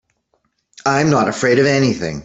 [0.85, 2.19] I'm not afraid of anything.